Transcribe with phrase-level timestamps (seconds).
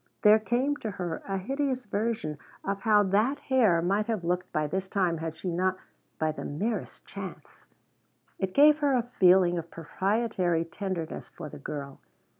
[0.23, 4.65] There came to her a hideous vision of how that hair might have looked by
[4.65, 5.77] this time had she not
[6.17, 7.67] by the merest chance
[8.39, 11.99] It gave her a feeling of proprietary tenderness for the girl.